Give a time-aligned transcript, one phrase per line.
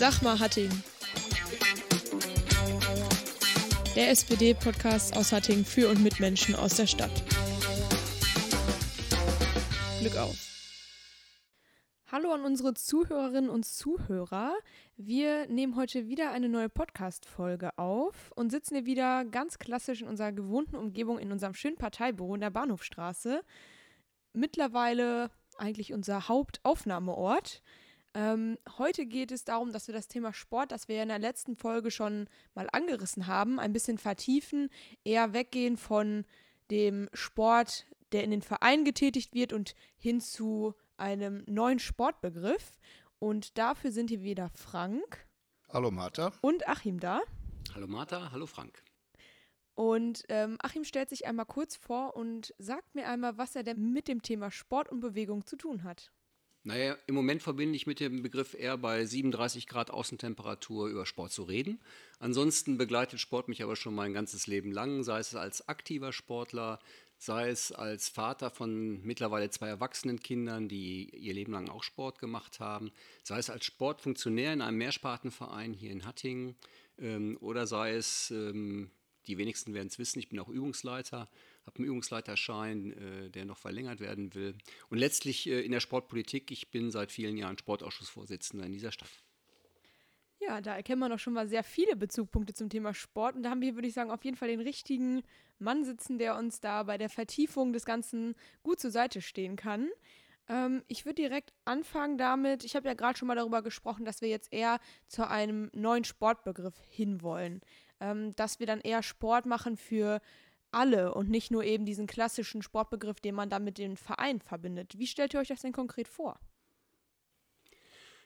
[0.00, 0.82] Sag mal Hattingen.
[3.94, 7.22] Der SPD-Podcast aus Hattingen für und mit Menschen aus der Stadt.
[10.00, 10.38] Glück auf.
[12.10, 14.54] Hallo an unsere Zuhörerinnen und Zuhörer.
[14.96, 20.08] Wir nehmen heute wieder eine neue Podcast-Folge auf und sitzen hier wieder ganz klassisch in
[20.08, 23.42] unserer gewohnten Umgebung in unserem schönen Parteibüro in der Bahnhofstraße.
[24.32, 27.60] Mittlerweile eigentlich unser Hauptaufnahmeort.
[28.14, 31.20] Ähm, heute geht es darum, dass wir das Thema Sport, das wir ja in der
[31.20, 34.68] letzten Folge schon mal angerissen haben, ein bisschen vertiefen,
[35.04, 36.24] eher weggehen von
[36.70, 42.78] dem Sport, der in den Vereinen getätigt wird und hin zu einem neuen Sportbegriff.
[43.20, 45.26] Und dafür sind hier wieder Frank.
[45.68, 46.32] Hallo Martha.
[46.40, 47.20] Und Achim da.
[47.74, 48.82] Hallo Martha, hallo Frank.
[49.74, 53.92] Und ähm, Achim stellt sich einmal kurz vor und sagt mir einmal, was er denn
[53.92, 56.10] mit dem Thema Sport und Bewegung zu tun hat.
[56.62, 61.32] Naja, im Moment verbinde ich mit dem Begriff eher bei 37 Grad Außentemperatur über Sport
[61.32, 61.80] zu reden.
[62.18, 66.78] Ansonsten begleitet Sport mich aber schon mein ganzes Leben lang, sei es als aktiver Sportler,
[67.16, 72.18] sei es als Vater von mittlerweile zwei erwachsenen Kindern, die ihr Leben lang auch Sport
[72.18, 72.92] gemacht haben,
[73.22, 76.56] sei es als Sportfunktionär in einem Mehrspartenverein hier in Hattingen
[76.98, 78.90] ähm, oder sei es, ähm,
[79.26, 81.28] die wenigsten werden es wissen, ich bin auch Übungsleiter
[81.70, 84.56] habe einen Übungsleiterschein, äh, der noch verlängert werden will.
[84.88, 89.10] Und letztlich äh, in der Sportpolitik, ich bin seit vielen Jahren Sportausschussvorsitzender in dieser Stadt.
[90.40, 93.36] Ja, da erkennen wir noch schon mal sehr viele Bezugpunkte zum Thema Sport.
[93.36, 95.22] Und da haben wir, würde ich sagen, auf jeden Fall den richtigen
[95.58, 99.90] Mann sitzen, der uns da bei der Vertiefung des Ganzen gut zur Seite stehen kann.
[100.48, 104.22] Ähm, ich würde direkt anfangen damit, ich habe ja gerade schon mal darüber gesprochen, dass
[104.22, 107.60] wir jetzt eher zu einem neuen Sportbegriff hinwollen.
[108.00, 110.22] Ähm, dass wir dann eher Sport machen für
[110.72, 114.98] alle und nicht nur eben diesen klassischen Sportbegriff, den man dann mit dem Verein verbindet.
[114.98, 116.38] Wie stellt ihr euch das denn konkret vor?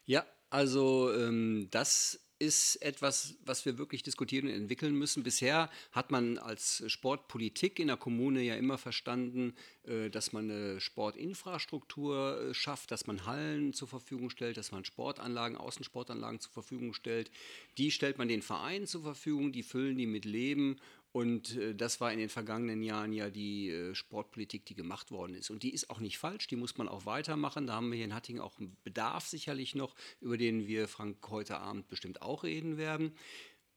[0.06, 5.22] Ja, also ähm, das ist etwas, was wir wirklich diskutieren und entwickeln müssen.
[5.22, 10.80] Bisher hat man als Sportpolitik in der Kommune ja immer verstanden, äh, dass man eine
[10.80, 16.92] Sportinfrastruktur äh, schafft, dass man Hallen zur Verfügung stellt, dass man Sportanlagen, Außensportanlagen zur Verfügung
[16.92, 17.30] stellt.
[17.78, 20.80] Die stellt man den Vereinen zur Verfügung, die füllen die mit Leben
[21.14, 25.36] und äh, das war in den vergangenen Jahren ja die äh, Sportpolitik, die gemacht worden
[25.36, 25.48] ist.
[25.48, 27.68] Und die ist auch nicht falsch, die muss man auch weitermachen.
[27.68, 31.18] Da haben wir hier in Hattingen auch einen Bedarf sicherlich noch, über den wir, Frank,
[31.30, 33.16] heute Abend bestimmt auch reden werden.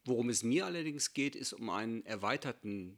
[0.03, 2.97] Worum es mir allerdings geht, ist um einen erweiterten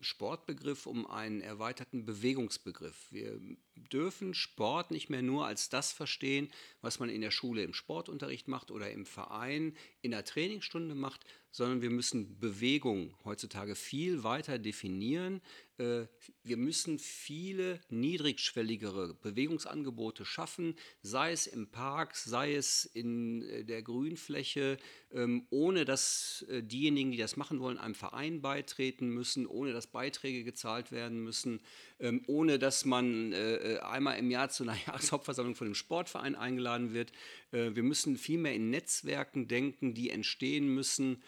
[0.00, 3.10] Sportbegriff, um einen erweiterten Bewegungsbegriff.
[3.10, 3.40] Wir
[3.74, 6.50] dürfen Sport nicht mehr nur als das verstehen,
[6.82, 11.24] was man in der Schule im Sportunterricht macht oder im Verein in der Trainingsstunde macht,
[11.50, 15.40] sondern wir müssen Bewegung heutzutage viel weiter definieren.
[15.78, 16.06] Äh,
[16.42, 23.82] wir müssen viele niedrigschwelligere Bewegungsangebote schaffen, sei es im Park, sei es in äh, der
[23.82, 24.78] Grünfläche,
[25.12, 29.86] ähm, ohne dass äh, diejenigen, die das machen wollen, einem Verein beitreten müssen, ohne dass
[29.86, 31.60] Beiträge gezahlt werden müssen,
[31.98, 37.12] ähm, ohne dass man einmal im Jahr zu einer Jahreshauptversammlung von dem Sportverein eingeladen wird.
[37.50, 41.22] Wir müssen viel mehr in Netzwerken denken, die entstehen müssen,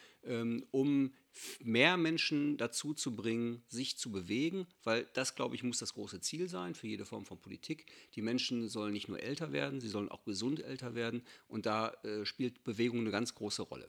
[0.71, 1.13] um
[1.61, 6.21] mehr Menschen dazu zu bringen, sich zu bewegen, weil das, glaube ich, muss das große
[6.21, 7.87] Ziel sein für jede Form von Politik.
[8.15, 11.91] Die Menschen sollen nicht nur älter werden, sie sollen auch gesund älter werden und da
[12.03, 13.89] äh, spielt Bewegung eine ganz große Rolle.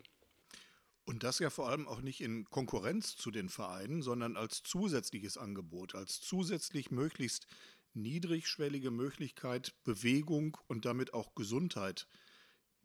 [1.06, 5.40] Und das ja vor allem auch nicht in Konkurrenz zu den Vereinen, sondern als zusätzliches
[5.40, 7.48] Angebot, als zusätzlich möglichst
[7.96, 12.08] niedrigschwellige Möglichkeit, Bewegung und damit auch Gesundheit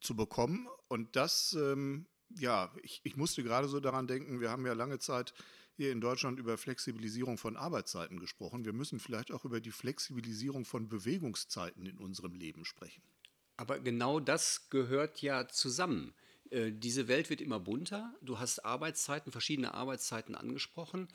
[0.00, 0.69] zu bekommen.
[0.88, 4.98] Und das ähm, ja, ich, ich musste gerade so daran denken, wir haben ja lange
[4.98, 5.34] Zeit
[5.76, 8.64] hier in Deutschland über Flexibilisierung von Arbeitszeiten gesprochen.
[8.64, 13.02] Wir müssen vielleicht auch über die Flexibilisierung von Bewegungszeiten in unserem Leben sprechen.
[13.56, 16.14] Aber genau das gehört ja zusammen.
[16.50, 18.14] Äh, diese Welt wird immer bunter.
[18.20, 21.08] Du hast Arbeitszeiten, verschiedene Arbeitszeiten angesprochen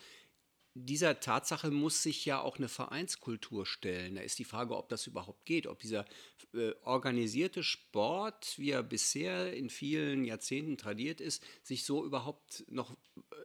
[0.76, 4.16] dieser Tatsache muss sich ja auch eine Vereinskultur stellen.
[4.16, 6.06] Da ist die Frage, ob das überhaupt geht, ob dieser
[6.54, 12.96] äh, organisierte Sport, wie er bisher in vielen Jahrzehnten tradiert ist, sich so überhaupt noch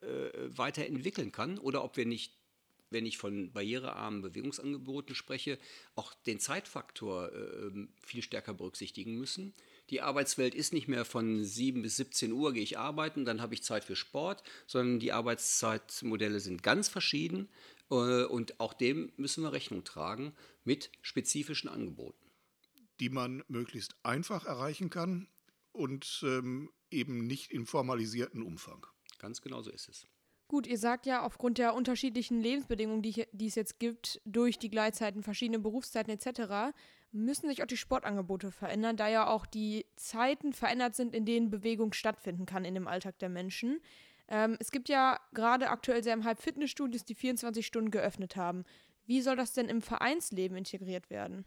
[0.03, 2.39] äh, weiterentwickeln kann oder ob wir nicht
[2.91, 5.59] wenn ich von barrierearmen Bewegungsangeboten spreche,
[5.97, 9.53] auch den Zeitfaktor äh, viel stärker berücksichtigen müssen
[9.91, 13.55] die Arbeitswelt ist nicht mehr von 7 bis 17 Uhr gehe ich arbeiten, dann habe
[13.55, 17.49] ich Zeit für Sport, sondern die Arbeitszeitmodelle sind ganz verschieden
[17.91, 20.35] äh, und auch dem müssen wir Rechnung tragen
[20.65, 22.31] mit spezifischen Angeboten.
[23.01, 25.29] Die man möglichst einfach erreichen kann
[25.73, 28.87] und ähm, eben nicht in formalisierten Umfang.
[29.19, 30.07] Ganz genau so ist es.
[30.49, 34.71] Gut, ihr sagt ja, aufgrund der unterschiedlichen Lebensbedingungen, die, die es jetzt gibt, durch die
[34.71, 36.75] Gleitzeiten, verschiedene Berufszeiten etc.,
[37.15, 41.49] müssen sich auch die Sportangebote verändern, da ja auch die Zeiten verändert sind, in denen
[41.49, 43.81] Bewegung stattfinden kann in dem Alltag der Menschen.
[44.29, 48.65] Ähm, es gibt ja gerade aktuell sehr im Halb Fitnessstudios, die 24 Stunden geöffnet haben.
[49.07, 51.45] Wie soll das denn im Vereinsleben integriert werden?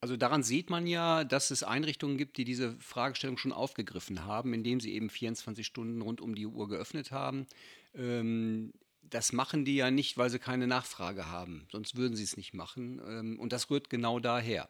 [0.00, 4.54] Also daran sieht man ja, dass es Einrichtungen gibt, die diese Fragestellung schon aufgegriffen haben,
[4.54, 7.46] indem sie eben 24 Stunden rund um die Uhr geöffnet haben.
[7.94, 8.72] Ähm,
[9.10, 12.54] das machen die ja nicht, weil sie keine Nachfrage haben, sonst würden sie es nicht
[12.54, 13.00] machen.
[13.06, 14.68] Ähm, und das rührt genau daher.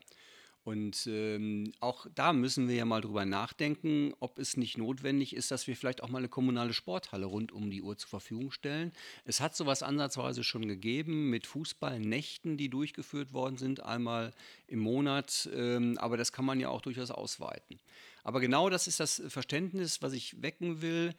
[0.69, 5.51] Und ähm, auch da müssen wir ja mal drüber nachdenken, ob es nicht notwendig ist,
[5.51, 8.93] dass wir vielleicht auch mal eine kommunale Sporthalle rund um die Uhr zur Verfügung stellen.
[9.25, 14.35] Es hat sowas ansatzweise schon gegeben mit Fußballnächten, die durchgeführt worden sind, einmal
[14.67, 15.49] im Monat.
[15.55, 17.81] Ähm, aber das kann man ja auch durchaus ausweiten.
[18.23, 21.15] Aber genau das ist das Verständnis, was ich wecken will.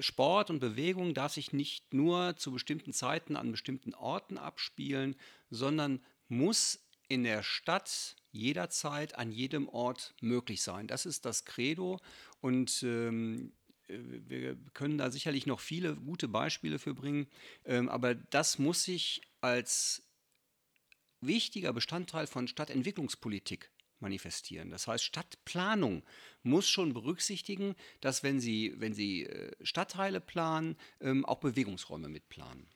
[0.00, 5.16] Sport und Bewegung darf sich nicht nur zu bestimmten Zeiten an bestimmten Orten abspielen,
[5.50, 10.86] sondern muss in der Stadt jederzeit an jedem Ort möglich sein.
[10.86, 12.00] Das ist das Credo
[12.40, 13.52] und ähm,
[13.88, 17.26] wir können da sicherlich noch viele gute Beispiele für bringen,
[17.64, 20.02] ähm, aber das muss sich als
[21.20, 24.70] wichtiger Bestandteil von Stadtentwicklungspolitik manifestieren.
[24.70, 26.02] Das heißt, Stadtplanung
[26.42, 32.68] muss schon berücksichtigen, dass wenn sie, wenn sie äh, Stadtteile planen, ähm, auch Bewegungsräume mitplanen.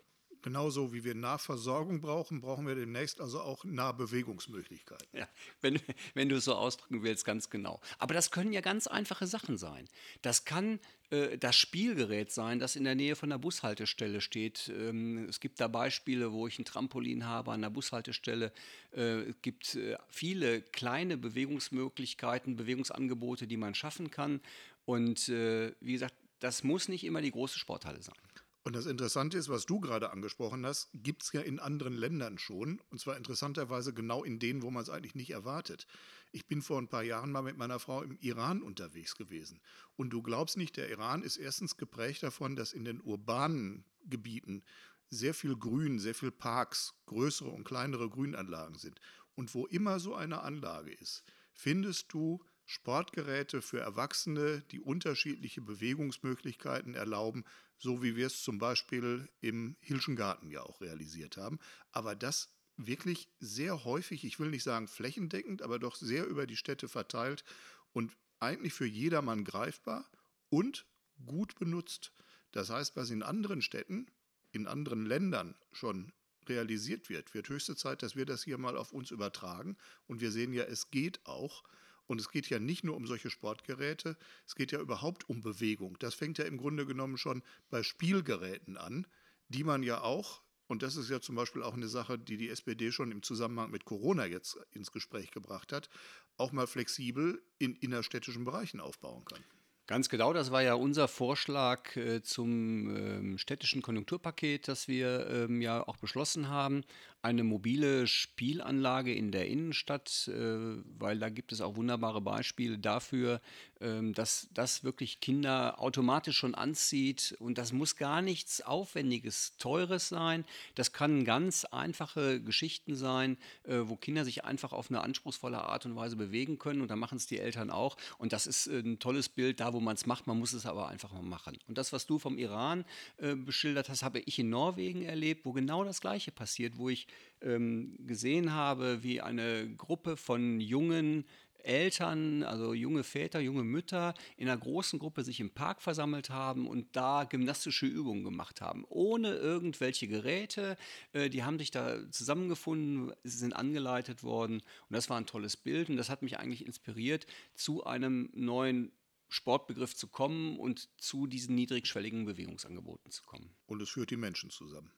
[0.42, 5.06] Genauso wie wir Nahversorgung brauchen, brauchen wir demnächst also auch Nahbewegungsmöglichkeiten.
[5.12, 5.28] Ja,
[5.60, 5.80] wenn,
[6.14, 7.80] wenn du es so ausdrücken willst, ganz genau.
[7.98, 9.88] Aber das können ja ganz einfache Sachen sein.
[10.20, 10.80] Das kann
[11.10, 14.72] äh, das Spielgerät sein, das in der Nähe von der Bushaltestelle steht.
[14.74, 18.52] Ähm, es gibt da Beispiele, wo ich ein Trampolin habe an der Bushaltestelle.
[18.96, 24.40] Äh, es gibt äh, viele kleine Bewegungsmöglichkeiten, Bewegungsangebote, die man schaffen kann.
[24.84, 28.16] Und äh, wie gesagt, das muss nicht immer die große Sporthalle sein.
[28.64, 32.38] Und das Interessante ist, was du gerade angesprochen hast, gibt es ja in anderen Ländern
[32.38, 32.80] schon.
[32.90, 35.86] Und zwar interessanterweise genau in denen, wo man es eigentlich nicht erwartet.
[36.30, 39.60] Ich bin vor ein paar Jahren mal mit meiner Frau im Iran unterwegs gewesen.
[39.96, 44.62] Und du glaubst nicht, der Iran ist erstens geprägt davon, dass in den urbanen Gebieten
[45.10, 49.00] sehr viel Grün, sehr viel Parks, größere und kleinere Grünanlagen sind.
[49.34, 56.94] Und wo immer so eine Anlage ist, findest du Sportgeräte für Erwachsene, die unterschiedliche Bewegungsmöglichkeiten
[56.94, 57.44] erlauben,
[57.82, 61.58] so wie wir es zum Beispiel im Hilschen Garten ja auch realisiert haben.
[61.90, 66.56] Aber das wirklich sehr häufig, ich will nicht sagen flächendeckend, aber doch sehr über die
[66.56, 67.44] Städte verteilt
[67.92, 70.08] und eigentlich für jedermann greifbar
[70.48, 70.86] und
[71.26, 72.12] gut benutzt.
[72.52, 74.06] Das heißt, was in anderen Städten,
[74.52, 76.12] in anderen Ländern schon
[76.48, 79.76] realisiert wird, wird höchste Zeit, dass wir das hier mal auf uns übertragen.
[80.06, 81.64] Und wir sehen ja, es geht auch.
[82.12, 85.96] Und es geht ja nicht nur um solche Sportgeräte, es geht ja überhaupt um Bewegung.
[85.98, 89.06] Das fängt ja im Grunde genommen schon bei Spielgeräten an,
[89.48, 92.50] die man ja auch, und das ist ja zum Beispiel auch eine Sache, die die
[92.50, 95.88] SPD schon im Zusammenhang mit Corona jetzt ins Gespräch gebracht hat,
[96.36, 99.42] auch mal flexibel in innerstädtischen Bereichen aufbauen kann.
[99.86, 105.62] Ganz genau, das war ja unser Vorschlag äh, zum ähm, städtischen Konjunkturpaket, das wir ähm,
[105.62, 106.84] ja auch beschlossen haben
[107.22, 113.40] eine mobile Spielanlage in der Innenstadt, äh, weil da gibt es auch wunderbare Beispiele dafür,
[113.80, 117.36] ähm, dass das wirklich Kinder automatisch schon anzieht.
[117.38, 120.44] Und das muss gar nichts Aufwendiges, Teures sein.
[120.74, 125.86] Das kann ganz einfache Geschichten sein, äh, wo Kinder sich einfach auf eine anspruchsvolle Art
[125.86, 126.80] und Weise bewegen können.
[126.80, 127.96] Und da machen es die Eltern auch.
[128.18, 130.26] Und das ist äh, ein tolles Bild da, wo man es macht.
[130.26, 131.56] Man muss es aber einfach mal machen.
[131.68, 132.84] Und das, was du vom Iran
[133.18, 137.06] beschildert hast, habe ich in Norwegen erlebt, wo genau das Gleiche passiert, wo ich
[137.40, 141.24] ähm, gesehen habe, wie eine Gruppe von jungen
[141.64, 146.66] Eltern, also junge Väter, junge Mütter in einer großen Gruppe sich im Park versammelt haben
[146.66, 150.76] und da gymnastische Übungen gemacht haben, ohne irgendwelche Geräte.
[151.12, 155.88] Äh, die haben sich da zusammengefunden, sind angeleitet worden und das war ein tolles Bild
[155.88, 158.92] und das hat mich eigentlich inspiriert, zu einem neuen
[159.28, 163.54] Sportbegriff zu kommen und zu diesen niedrigschwelligen Bewegungsangeboten zu kommen.
[163.66, 164.92] Und es führt die Menschen zusammen.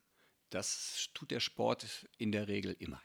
[0.55, 3.03] Das tut der Sport in der Regel immer.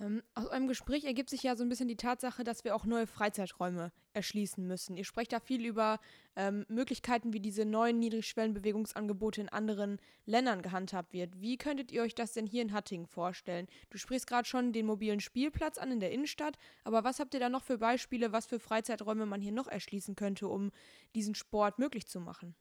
[0.00, 2.86] Ähm, aus eurem Gespräch ergibt sich ja so ein bisschen die Tatsache, dass wir auch
[2.86, 4.96] neue Freizeiträume erschließen müssen.
[4.96, 6.00] Ihr sprecht da viel über
[6.34, 11.42] ähm, Möglichkeiten, wie diese neuen Niedrigschwellenbewegungsangebote in anderen Ländern gehandhabt wird.
[11.42, 13.66] Wie könntet ihr euch das denn hier in Hattingen vorstellen?
[13.90, 17.40] Du sprichst gerade schon den mobilen Spielplatz an in der Innenstadt, aber was habt ihr
[17.40, 20.72] da noch für Beispiele, was für Freizeiträume man hier noch erschließen könnte, um
[21.14, 22.56] diesen Sport möglich zu machen?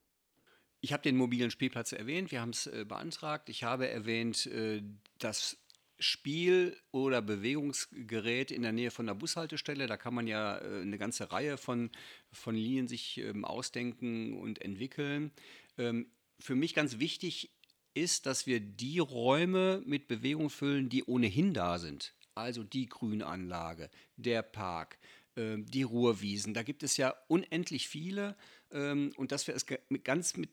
[0.86, 3.50] Ich habe den mobilen Spielplatz erwähnt, wir haben es äh, beantragt.
[3.50, 4.84] Ich habe erwähnt, äh,
[5.18, 5.58] das
[5.98, 9.88] Spiel- oder Bewegungsgerät in der Nähe von der Bushaltestelle.
[9.88, 11.90] Da kann man ja äh, eine ganze Reihe von,
[12.32, 15.32] von Linien sich ähm, ausdenken und entwickeln.
[15.80, 16.06] Ähm,
[16.38, 17.50] für mich ganz wichtig
[17.96, 22.14] ist, dass wir die Räume mit Bewegung füllen, die ohnehin da sind.
[22.36, 25.00] Also die Grünanlage, der Park,
[25.34, 26.54] äh, die Ruhrwiesen.
[26.54, 28.36] Da gibt es ja unendlich viele.
[28.70, 29.66] Ähm, und dass wir es
[30.04, 30.52] ganz mit,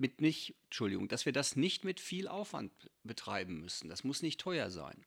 [0.00, 2.72] mit nicht, Entschuldigung, dass wir das nicht mit viel Aufwand
[3.04, 3.88] betreiben müssen.
[3.88, 5.04] Das muss nicht teuer sein.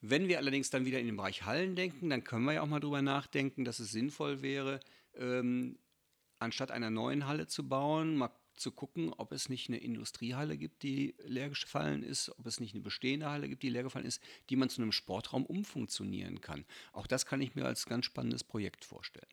[0.00, 2.66] Wenn wir allerdings dann wieder in den Bereich Hallen denken, dann können wir ja auch
[2.66, 4.80] mal drüber nachdenken, dass es sinnvoll wäre,
[5.14, 5.78] ähm,
[6.38, 10.82] anstatt einer neuen Halle zu bauen, mal zu gucken, ob es nicht eine Industriehalle gibt,
[10.82, 14.22] die leer gefallen ist, ob es nicht eine bestehende Halle gibt, die leer gefallen ist,
[14.50, 16.64] die man zu einem Sportraum umfunktionieren kann.
[16.92, 19.26] Auch das kann ich mir als ganz spannendes Projekt vorstellen.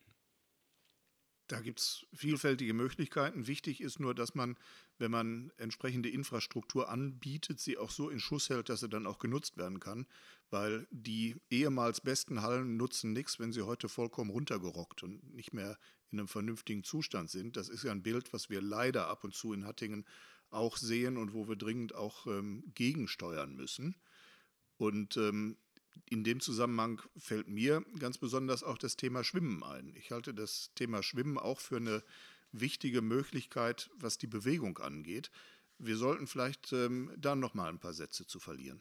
[1.53, 3.45] Da gibt es vielfältige Möglichkeiten.
[3.45, 4.57] Wichtig ist nur, dass man,
[4.97, 9.19] wenn man entsprechende Infrastruktur anbietet, sie auch so in Schuss hält, dass sie dann auch
[9.19, 10.07] genutzt werden kann.
[10.49, 15.77] Weil die ehemals besten Hallen nutzen nichts, wenn sie heute vollkommen runtergerockt und nicht mehr
[16.09, 17.55] in einem vernünftigen Zustand sind.
[17.55, 20.05] Das ist ja ein Bild, was wir leider ab und zu in Hattingen
[20.49, 23.95] auch sehen und wo wir dringend auch ähm, gegensteuern müssen.
[24.77, 25.57] Und ähm,
[26.09, 29.93] in dem Zusammenhang fällt mir ganz besonders auch das Thema Schwimmen ein.
[29.95, 32.03] Ich halte das Thema Schwimmen auch für eine
[32.51, 35.31] wichtige Möglichkeit, was die Bewegung angeht.
[35.79, 38.79] Wir sollten vielleicht ähm, da noch mal ein paar Sätze zu verlieren.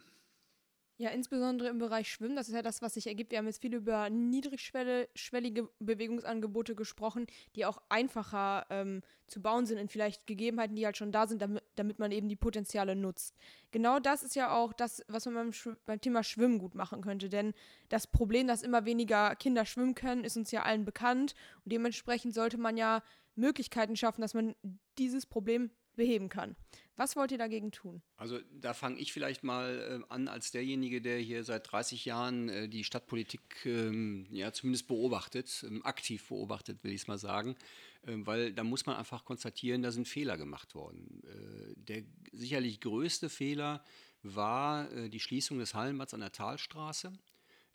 [1.03, 3.33] Ja, insbesondere im Bereich Schwimmen, das ist ja das, was sich ergibt.
[3.33, 9.79] Wir haben jetzt viel über niedrigschwellige Bewegungsangebote gesprochen, die auch einfacher ähm, zu bauen sind
[9.79, 13.35] in vielleicht Gegebenheiten, die halt schon da sind, damit, damit, man eben die Potenziale nutzt.
[13.73, 17.29] Genau das ist ja auch das, was man beim, beim Thema Schwimmen gut machen könnte.
[17.29, 17.53] Denn
[17.89, 21.35] das Problem, dass immer weniger Kinder schwimmen können, ist uns ja allen bekannt.
[21.65, 23.03] Und dementsprechend sollte man ja
[23.35, 24.55] Möglichkeiten schaffen, dass man
[24.99, 26.57] dieses Problem beheben kann.
[26.97, 28.03] Was wollt ihr dagegen tun?
[28.17, 32.49] Also da fange ich vielleicht mal äh, an als derjenige, der hier seit 30 Jahren
[32.49, 37.57] äh, die Stadtpolitik ähm, ja zumindest beobachtet, ähm, aktiv beobachtet, will ich es mal sagen,
[38.03, 41.23] äh, weil da muss man einfach konstatieren, da sind Fehler gemacht worden.
[41.25, 43.83] Äh, der sicherlich größte Fehler
[44.23, 47.13] war äh, die Schließung des Hallenbads an der Talstraße,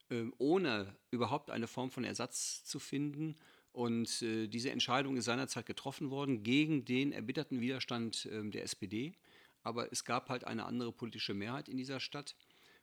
[0.09, 3.35] ähm, ohne überhaupt eine Form von Ersatz zu finden
[3.77, 9.13] und äh, diese Entscheidung ist seinerzeit getroffen worden gegen den erbitterten Widerstand äh, der SPD.
[9.61, 12.35] Aber es gab halt eine andere politische Mehrheit in dieser Stadt.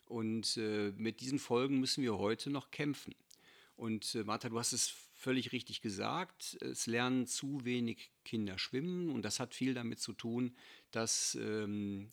[0.07, 3.13] Und äh, mit diesen Folgen müssen wir heute noch kämpfen.
[3.75, 6.57] Und äh, Martha, du hast es völlig richtig gesagt.
[6.61, 9.11] Es lernen zu wenig Kinder schwimmen.
[9.11, 10.55] Und das hat viel damit zu tun,
[10.93, 12.13] dass ähm,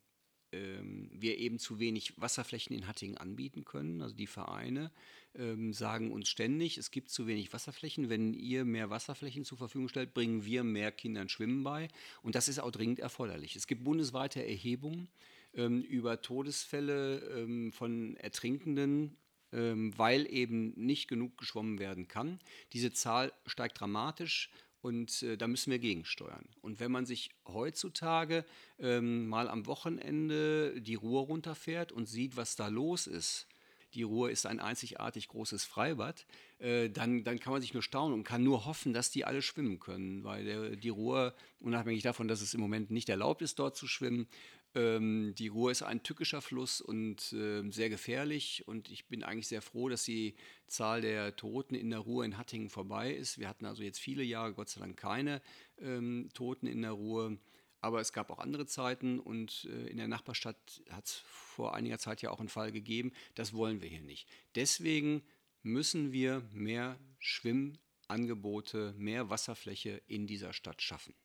[0.51, 4.01] ähm, wir eben zu wenig Wasserflächen in Hattingen anbieten können.
[4.01, 4.91] Also die Vereine
[5.35, 8.09] ähm, sagen uns ständig, es gibt zu wenig Wasserflächen.
[8.09, 11.87] Wenn ihr mehr Wasserflächen zur Verfügung stellt, bringen wir mehr Kindern Schwimmen bei.
[12.21, 13.55] Und das ist auch dringend erforderlich.
[13.55, 15.07] Es gibt bundesweite Erhebungen
[15.53, 19.17] ähm, über Todesfälle ähm, von Ertrinkenden
[19.53, 22.39] ähm, weil eben nicht genug geschwommen werden kann.
[22.73, 24.49] Diese Zahl steigt dramatisch
[24.81, 26.45] und äh, da müssen wir gegensteuern.
[26.61, 28.45] Und wenn man sich heutzutage
[28.79, 33.47] ähm, mal am Wochenende die Ruhr runterfährt und sieht, was da los ist,
[33.93, 36.25] die Ruhr ist ein einzigartig großes Freibad,
[36.59, 39.41] äh, dann, dann kann man sich nur staunen und kann nur hoffen, dass die alle
[39.41, 43.59] schwimmen können, weil der, die Ruhr, unabhängig davon, dass es im Moment nicht erlaubt ist,
[43.59, 44.27] dort zu schwimmen,
[44.73, 49.47] ähm, die Ruhr ist ein tückischer Fluss und äh, sehr gefährlich und ich bin eigentlich
[49.47, 50.35] sehr froh, dass die
[50.67, 53.37] Zahl der Toten in der Ruhr in Hattingen vorbei ist.
[53.37, 55.41] Wir hatten also jetzt viele Jahre Gott sei Dank keine
[55.79, 57.37] ähm, Toten in der Ruhr.
[57.83, 61.97] Aber es gab auch andere Zeiten und äh, in der Nachbarstadt hat es vor einiger
[61.97, 63.11] Zeit ja auch einen Fall gegeben.
[63.33, 64.29] Das wollen wir hier nicht.
[64.55, 65.23] Deswegen
[65.63, 71.15] müssen wir mehr Schwimmangebote, mehr Wasserfläche in dieser Stadt schaffen.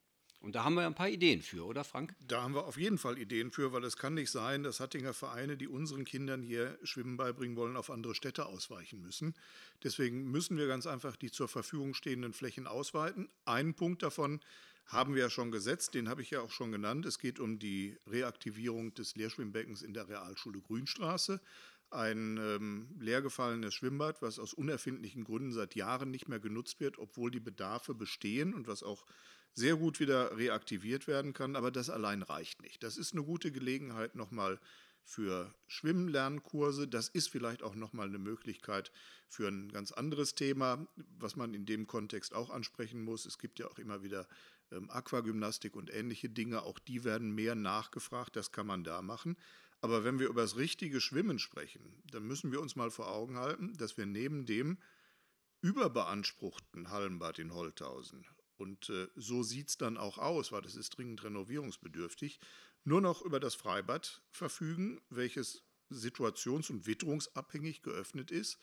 [0.47, 2.15] Und da haben wir ein paar Ideen für, oder Frank?
[2.29, 5.13] Da haben wir auf jeden Fall Ideen für, weil es kann nicht sein, dass Hattinger
[5.13, 9.35] Vereine, die unseren Kindern hier Schwimmen beibringen wollen, auf andere Städte ausweichen müssen.
[9.83, 13.29] Deswegen müssen wir ganz einfach die zur Verfügung stehenden Flächen ausweiten.
[13.45, 14.39] Einen Punkt davon
[14.85, 17.07] haben wir ja schon gesetzt, den habe ich ja auch schon genannt.
[17.07, 21.41] Es geht um die Reaktivierung des Lehrschwimmbeckens in der Realschule Grünstraße.
[21.91, 27.33] Ein ähm, leergefallenes Schwimmbad, was aus unerfindlichen Gründen seit Jahren nicht mehr genutzt wird, obwohl
[27.33, 29.05] die Bedarfe bestehen und was auch
[29.57, 31.57] sehr gut wieder reaktiviert werden kann.
[31.57, 32.83] Aber das allein reicht nicht.
[32.83, 34.61] Das ist eine gute Gelegenheit nochmal
[35.03, 36.87] für Schwimmlernkurse.
[36.87, 38.93] Das ist vielleicht auch nochmal eine Möglichkeit
[39.29, 40.87] für ein ganz anderes Thema,
[41.19, 43.25] was man in dem Kontext auch ansprechen muss.
[43.25, 44.29] Es gibt ja auch immer wieder
[44.73, 46.63] ähm, Aquagymnastik und ähnliche Dinge.
[46.63, 48.37] Auch die werden mehr nachgefragt.
[48.37, 49.37] Das kann man da machen.
[49.81, 53.39] Aber wenn wir über das richtige Schwimmen sprechen, dann müssen wir uns mal vor Augen
[53.39, 54.79] halten, dass wir neben dem
[55.63, 58.25] überbeanspruchten Hallenbad in Holthausen
[58.57, 62.41] und äh, so sieht es dann auch aus, weil das ist dringend renovierungsbedürftig,
[62.85, 68.59] nur noch über das Freibad verfügen, welches situations- und witterungsabhängig geöffnet ist.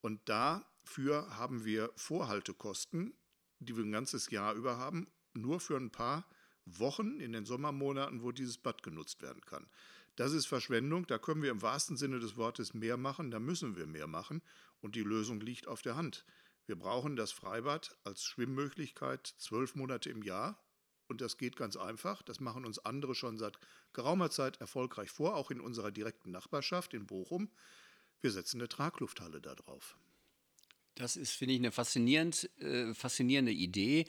[0.00, 3.14] Und dafür haben wir Vorhaltekosten,
[3.58, 6.28] die wir ein ganzes Jahr über haben, nur für ein paar
[6.64, 9.66] Wochen in den Sommermonaten, wo dieses Bad genutzt werden kann.
[10.16, 13.76] Das ist Verschwendung, da können wir im wahrsten Sinne des Wortes mehr machen, da müssen
[13.76, 14.42] wir mehr machen
[14.80, 16.24] und die Lösung liegt auf der Hand.
[16.66, 20.60] Wir brauchen das Freibad als Schwimmmöglichkeit zwölf Monate im Jahr
[21.06, 22.22] und das geht ganz einfach.
[22.22, 23.58] Das machen uns andere schon seit
[23.92, 27.50] geraumer Zeit erfolgreich vor, auch in unserer direkten Nachbarschaft in Bochum.
[28.20, 29.96] Wir setzen eine Traglufthalle da drauf.
[30.96, 34.06] Das ist, finde ich, eine faszinierend, äh, faszinierende Idee.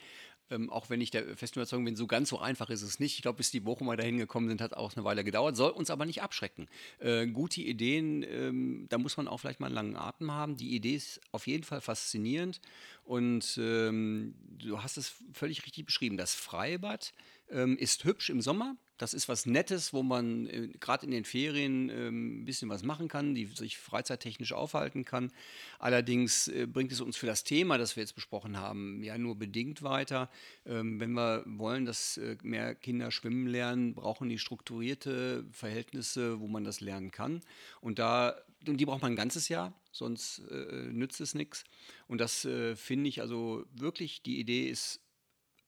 [0.50, 3.16] Ähm, auch wenn ich der festen Überzeugung bin, so ganz so einfach ist es nicht.
[3.16, 5.56] Ich glaube, bis die Bochumer dahin gekommen sind, hat auch eine Weile gedauert.
[5.56, 6.68] Soll uns aber nicht abschrecken.
[6.98, 10.56] Äh, gute Ideen, ähm, da muss man auch vielleicht mal einen langen Atem haben.
[10.56, 12.60] Die Idee ist auf jeden Fall faszinierend.
[13.04, 16.16] Und ähm, du hast es völlig richtig beschrieben.
[16.16, 17.12] Das Freibad
[17.50, 18.76] ähm, ist hübsch im Sommer.
[18.98, 22.82] Das ist was Nettes, wo man äh, gerade in den Ferien äh, ein bisschen was
[22.82, 25.32] machen kann, die sich freizeittechnisch aufhalten kann.
[25.78, 29.36] Allerdings äh, bringt es uns für das Thema, das wir jetzt besprochen haben, ja nur
[29.36, 30.28] bedingt weiter.
[30.66, 36.48] Ähm, wenn wir wollen, dass äh, mehr Kinder schwimmen lernen, brauchen die strukturierte Verhältnisse, wo
[36.48, 37.40] man das lernen kann.
[37.80, 38.36] Und da
[38.66, 41.62] und die braucht man ein ganzes Jahr, sonst äh, nützt es nichts.
[42.08, 45.00] Und das äh, finde ich also wirklich, die Idee ist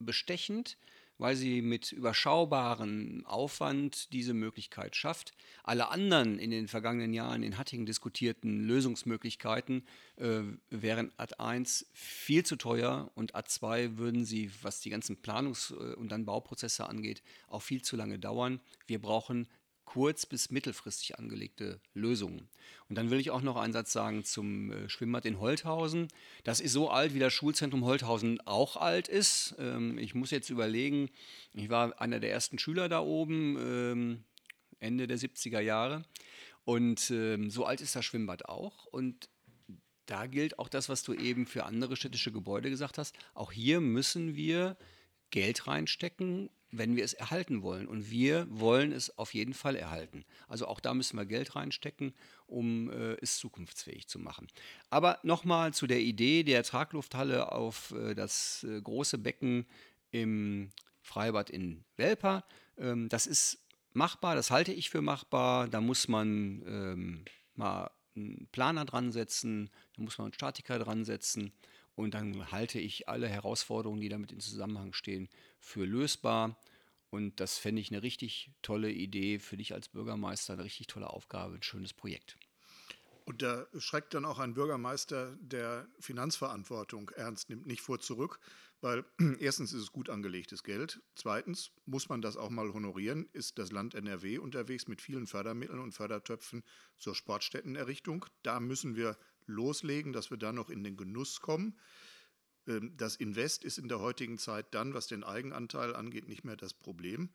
[0.01, 0.77] bestechend
[1.21, 5.33] weil sie mit überschaubarem Aufwand diese Möglichkeit schafft.
[5.63, 9.85] Alle anderen in den vergangenen Jahren in Hattingen diskutierten Lösungsmöglichkeiten
[10.17, 15.19] äh, wären Ad 1 viel zu teuer und Ad 2 würden sie, was die ganzen
[15.19, 18.59] Planungs- und dann Bauprozesse angeht, auch viel zu lange dauern.
[18.87, 19.47] Wir brauchen
[19.91, 22.49] kurz- bis mittelfristig angelegte Lösungen.
[22.89, 26.07] Und dann will ich auch noch einen Satz sagen zum äh, Schwimmbad in Holthausen.
[26.45, 29.57] Das ist so alt, wie das Schulzentrum Holthausen auch alt ist.
[29.59, 31.11] Ähm, ich muss jetzt überlegen,
[31.55, 34.25] ich war einer der ersten Schüler da oben, ähm,
[34.79, 36.05] Ende der 70er Jahre.
[36.65, 38.87] Und ähm, so alt ist das Schwimmbad auch.
[38.87, 39.29] Und
[40.07, 43.17] da gilt auch das, was du eben für andere städtische Gebäude gesagt hast.
[43.35, 44.77] Auch hier müssen wir
[45.31, 47.87] Geld reinstecken, wenn wir es erhalten wollen.
[47.87, 50.25] Und wir wollen es auf jeden Fall erhalten.
[50.49, 52.15] Also auch da müssen wir Geld reinstecken,
[52.47, 54.47] um äh, es zukunftsfähig zu machen.
[54.89, 59.67] Aber nochmal zu der Idee der Traglufthalle auf äh, das äh, große Becken
[60.11, 60.71] im
[61.03, 62.45] Freibad in Welper.
[62.79, 63.59] Ähm, das ist
[63.93, 65.69] machbar, das halte ich für machbar.
[65.69, 71.05] Da muss man ähm, mal einen Planer dran setzen, da muss man einen Statiker dran
[71.05, 71.53] setzen.
[72.01, 76.59] Und dann halte ich alle Herausforderungen, die damit in Zusammenhang stehen, für lösbar.
[77.11, 81.11] Und das fände ich eine richtig tolle Idee für dich als Bürgermeister, eine richtig tolle
[81.11, 82.39] Aufgabe, ein schönes Projekt.
[83.27, 88.41] Und da schreckt dann auch ein Bürgermeister, der Finanzverantwortung ernst nimmt, nicht vor zurück,
[88.81, 89.05] weil
[89.39, 93.73] erstens ist es gut angelegtes Geld, zweitens muss man das auch mal honorieren, ist das
[93.73, 96.65] Land NRW unterwegs mit vielen Fördermitteln und Fördertöpfen
[96.99, 98.25] zur Sportstättenerrichtung.
[98.43, 101.79] Da müssen wir loslegen, dass wir da noch in den Genuss kommen.
[102.67, 106.57] Ähm, das Invest ist in der heutigen Zeit dann, was den Eigenanteil angeht, nicht mehr
[106.57, 107.31] das Problem.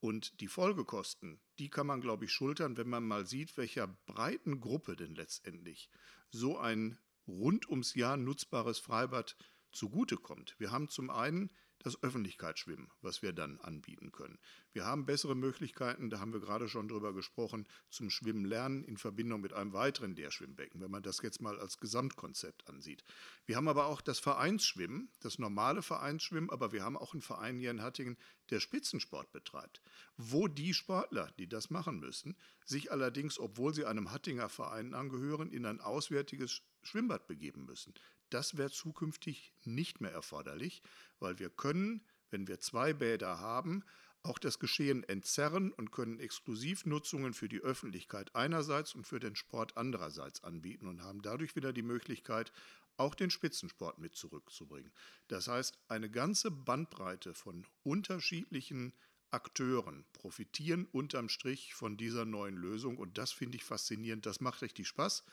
[0.00, 4.60] Und die Folgekosten, die kann man, glaube ich, schultern, wenn man mal sieht, welcher breiten
[4.60, 5.88] Gruppe denn letztendlich
[6.30, 9.36] so ein rund ums Jahr nutzbares Freibad
[9.72, 10.54] zugutekommt.
[10.58, 14.38] Wir haben zum einen das Öffentlichkeitsschwimmen, was wir dann anbieten können.
[14.72, 18.96] Wir haben bessere Möglichkeiten, da haben wir gerade schon drüber gesprochen, zum Schwimmen lernen in
[18.96, 23.04] Verbindung mit einem weiteren Lehrschwimmbecken, wenn man das jetzt mal als Gesamtkonzept ansieht.
[23.46, 27.58] Wir haben aber auch das Vereinsschwimmen, das normale Vereinsschwimmen, aber wir haben auch einen Verein
[27.58, 28.16] hier in Hattingen,
[28.50, 29.80] der Spitzensport betreibt,
[30.16, 35.50] wo die Sportler, die das machen müssen, sich allerdings, obwohl sie einem Hattinger Verein angehören,
[35.50, 37.94] in ein auswärtiges Schwimmbad begeben müssen.
[38.30, 40.82] Das wäre zukünftig nicht mehr erforderlich,
[41.20, 43.84] weil wir können, wenn wir zwei Bäder haben,
[44.22, 49.76] auch das Geschehen entzerren und können Exklusivnutzungen für die Öffentlichkeit einerseits und für den Sport
[49.76, 52.52] andererseits anbieten und haben dadurch wieder die Möglichkeit,
[52.96, 54.90] auch den Spitzensport mit zurückzubringen.
[55.28, 58.92] Das heißt, eine ganze Bandbreite von unterschiedlichen
[59.30, 64.24] Akteuren profitieren unterm Strich von dieser neuen Lösung und das finde ich faszinierend.
[64.24, 65.24] Das macht richtig Spaß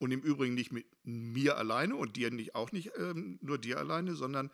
[0.00, 3.78] und im Übrigen nicht mit mir alleine und dir nicht auch nicht ähm, nur dir
[3.78, 4.50] alleine, sondern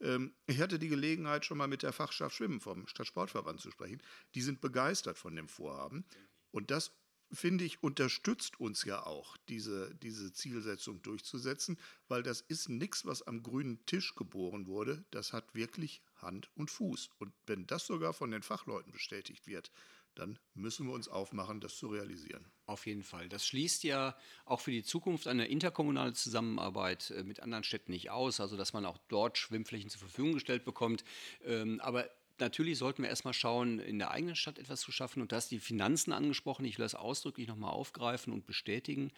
[0.00, 4.00] ähm, ich hatte die Gelegenheit, schon mal mit der Fachschaft Schwimmen vom Stadtsportverband zu sprechen.
[4.34, 6.04] Die sind begeistert von dem Vorhaben.
[6.52, 6.92] Und das,
[7.32, 11.76] finde ich, unterstützt uns ja auch, diese, diese Zielsetzung durchzusetzen,
[12.06, 15.04] weil das ist nichts, was am grünen Tisch geboren wurde.
[15.10, 17.10] Das hat wirklich Hand und Fuß.
[17.18, 19.72] Und wenn das sogar von den Fachleuten bestätigt wird,
[20.14, 22.44] dann müssen wir uns aufmachen, das zu realisieren.
[22.66, 23.28] Auf jeden Fall.
[23.28, 28.10] Das schließt ja auch für die Zukunft eine interkommunale Zusammenarbeit äh, mit anderen Städten nicht
[28.10, 31.04] aus, also dass man auch dort Schwimmflächen zur Verfügung gestellt bekommt.
[31.44, 35.20] Ähm, aber natürlich sollten wir erstmal schauen, in der eigenen Stadt etwas zu schaffen.
[35.20, 36.64] Und da hast die Finanzen angesprochen.
[36.64, 39.12] Ich will das ausdrücklich nochmal aufgreifen und bestätigen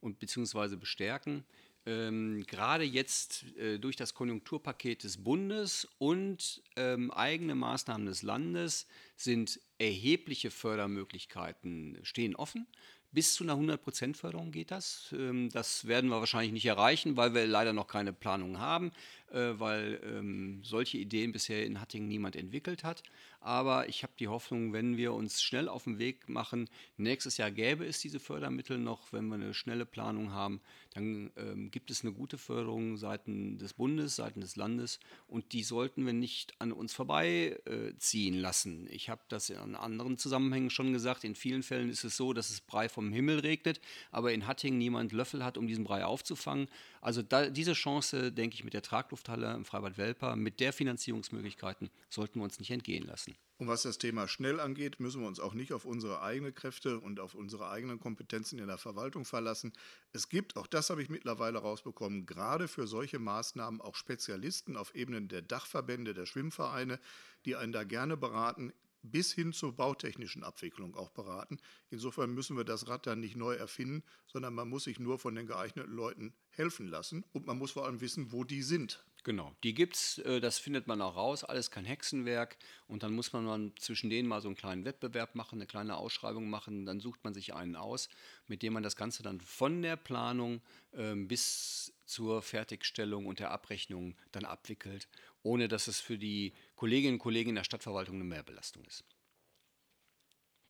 [0.00, 1.44] und beziehungsweise bestärken.
[1.84, 8.86] Ähm, gerade jetzt äh, durch das Konjunkturpaket des Bundes und ähm, eigene Maßnahmen des Landes
[9.16, 12.66] sind erhebliche Fördermöglichkeiten stehen offen.
[13.10, 15.12] Bis zu einer 100% Förderung geht das.
[15.12, 19.21] Ähm, das werden wir wahrscheinlich nicht erreichen, weil wir leider noch keine Planung haben, äh,
[19.38, 23.02] weil ähm, solche Ideen bisher in Hattingen niemand entwickelt hat.
[23.40, 27.50] Aber ich habe die Hoffnung, wenn wir uns schnell auf den Weg machen, nächstes Jahr
[27.50, 30.60] gäbe es diese Fördermittel noch, wenn wir eine schnelle Planung haben,
[30.94, 35.64] dann ähm, gibt es eine gute Förderung seitens des Bundes, seitens des Landes und die
[35.64, 38.86] sollten wir nicht an uns vorbeiziehen äh, lassen.
[38.90, 42.50] Ich habe das in anderen Zusammenhängen schon gesagt, in vielen Fällen ist es so, dass
[42.50, 43.80] es Brei vom Himmel regnet,
[44.12, 46.68] aber in Hattingen niemand Löffel hat, um diesen Brei aufzufangen.
[47.00, 48.82] Also da, diese Chance, denke ich, mit der
[49.22, 53.34] Traglufthalle im Freibad Welper, mit der Finanzierungsmöglichkeiten, sollten wir uns nicht entgehen lassen.
[53.58, 56.98] Und was das Thema schnell angeht, müssen wir uns auch nicht auf unsere eigenen Kräfte
[56.98, 59.72] und auf unsere eigenen Kompetenzen in der Verwaltung verlassen.
[60.12, 64.94] Es gibt, auch das habe ich mittlerweile rausbekommen, gerade für solche Maßnahmen auch Spezialisten auf
[64.94, 66.98] Ebenen der Dachverbände, der Schwimmvereine,
[67.44, 71.58] die einen da gerne beraten, bis hin zur bautechnischen Abwicklung auch beraten.
[71.90, 75.34] Insofern müssen wir das Rad dann nicht neu erfinden, sondern man muss sich nur von
[75.34, 79.04] den geeigneten Leuten helfen lassen und man muss vor allem wissen, wo die sind.
[79.24, 82.56] Genau, die gibt's, äh, das findet man auch raus, alles kein Hexenwerk
[82.88, 85.96] und dann muss man dann zwischen denen mal so einen kleinen Wettbewerb machen, eine kleine
[85.96, 88.08] Ausschreibung machen, dann sucht man sich einen aus,
[88.48, 90.60] mit dem man das Ganze dann von der Planung
[90.92, 95.08] ähm, bis zur Fertigstellung und der Abrechnung dann abwickelt,
[95.44, 99.04] ohne dass es für die Kolleginnen und Kollegen in der Stadtverwaltung eine Mehrbelastung ist.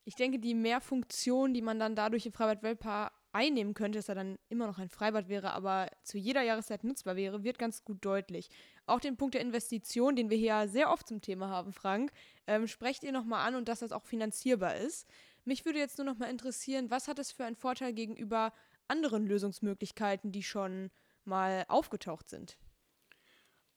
[0.05, 4.15] Ich denke, die Mehrfunktion, die man dann dadurch im Freibad Weltpaar einnehmen könnte, dass er
[4.15, 8.05] dann immer noch ein Freibad wäre, aber zu jeder Jahreszeit nutzbar wäre, wird ganz gut
[8.05, 8.49] deutlich.
[8.87, 12.13] Auch den Punkt der Investition, den wir hier sehr oft zum Thema haben, Frank,
[12.47, 15.09] ähm, sprecht ihr nochmal an und dass das auch finanzierbar ist.
[15.45, 18.53] Mich würde jetzt nur nochmal interessieren, was hat es für einen Vorteil gegenüber
[18.87, 20.91] anderen Lösungsmöglichkeiten, die schon
[21.25, 22.59] mal aufgetaucht sind?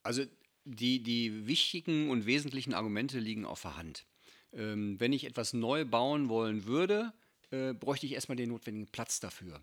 [0.04, 0.24] Also
[0.65, 4.06] die, die wichtigen und wesentlichen Argumente liegen auf der Hand.
[4.52, 7.13] Ähm, wenn ich etwas neu bauen wollen würde,
[7.51, 9.60] äh, bräuchte ich erstmal den notwendigen Platz dafür.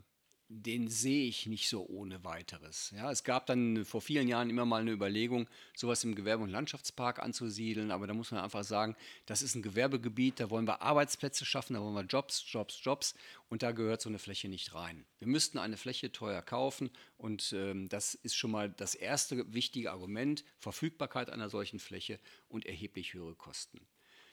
[0.54, 2.92] Den sehe ich nicht so ohne weiteres.
[2.94, 6.50] Ja, es gab dann vor vielen Jahren immer mal eine Überlegung, sowas im Gewerbe- und
[6.50, 10.82] Landschaftspark anzusiedeln, aber da muss man einfach sagen, das ist ein Gewerbegebiet, da wollen wir
[10.82, 13.14] Arbeitsplätze schaffen, da wollen wir Jobs, Jobs, Jobs
[13.48, 15.06] und da gehört so eine Fläche nicht rein.
[15.20, 19.90] Wir müssten eine Fläche teuer kaufen und ähm, das ist schon mal das erste wichtige
[19.90, 23.80] Argument, Verfügbarkeit einer solchen Fläche und erheblich höhere Kosten.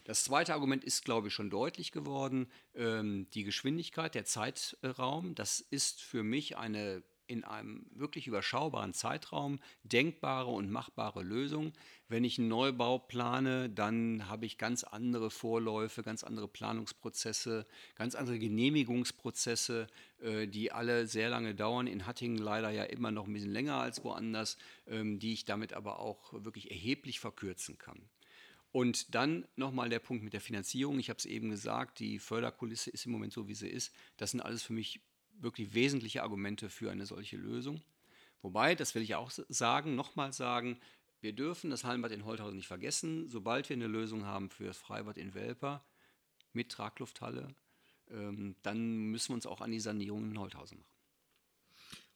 [0.10, 2.48] Das zweite Argument ist, glaube ich, schon deutlich geworden.
[2.74, 9.60] Ähm, die Geschwindigkeit, der Zeitraum, das ist für mich eine in einem wirklich überschaubaren Zeitraum
[9.84, 11.74] denkbare und machbare Lösung.
[12.08, 18.16] Wenn ich einen Neubau plane, dann habe ich ganz andere Vorläufe, ganz andere Planungsprozesse, ganz
[18.16, 19.86] andere Genehmigungsprozesse,
[20.24, 21.86] äh, die alle sehr lange dauern.
[21.86, 25.74] In Hattingen leider ja immer noch ein bisschen länger als woanders, ähm, die ich damit
[25.74, 28.10] aber auch wirklich erheblich verkürzen kann.
[28.72, 31.00] Und dann nochmal der Punkt mit der Finanzierung.
[31.00, 33.94] Ich habe es eben gesagt, die Förderkulisse ist im Moment so, wie sie ist.
[34.18, 35.02] Das sind alles für mich
[35.40, 37.82] wirklich wesentliche Argumente für eine solche Lösung.
[38.42, 40.80] Wobei, das will ich auch sagen, nochmal sagen,
[41.22, 43.28] wir dürfen das Hallenbad in Holthausen nicht vergessen.
[43.28, 45.84] Sobald wir eine Lösung haben für das Freibad in Welper
[46.54, 47.54] mit Traglufthalle,
[48.12, 51.00] ähm, dann müssen wir uns auch an die Sanierung in Holthausen machen.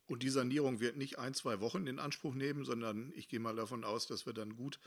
[0.08, 3.56] Und die Sanierung wird nicht ein, zwei Wochen in Anspruch nehmen, sondern ich gehe mal
[3.56, 4.80] davon aus, dass wir dann gut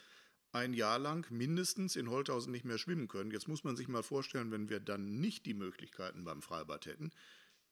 [0.56, 3.30] ein Jahr lang mindestens in Holthausen nicht mehr schwimmen können.
[3.30, 7.10] Jetzt muss man sich mal vorstellen, wenn wir dann nicht die Möglichkeiten beim Freibad hätten.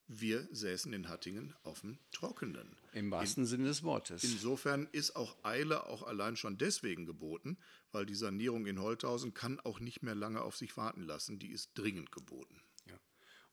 [0.07, 2.77] Wir säßen in Hattingen auf dem Trockenen.
[2.93, 4.23] Im wahrsten in, Sinne des Wortes.
[4.23, 7.57] Insofern ist auch Eile auch allein schon deswegen geboten,
[7.91, 11.39] weil die Sanierung in Holthausen kann auch nicht mehr lange auf sich warten lassen.
[11.39, 12.61] Die ist dringend geboten.
[12.87, 13.01] Ja.